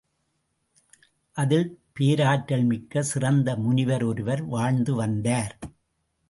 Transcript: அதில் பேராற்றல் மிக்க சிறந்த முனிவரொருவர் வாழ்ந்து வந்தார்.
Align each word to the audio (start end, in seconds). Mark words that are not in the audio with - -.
அதில் 1.37 1.79
பேராற்றல் 1.93 2.63
மிக்க 2.63 3.03
சிறந்த 3.03 3.55
முனிவரொருவர் 3.55 4.43
வாழ்ந்து 4.45 4.95
வந்தார். 4.95 5.59